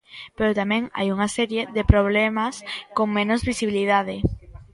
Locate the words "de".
1.75-1.87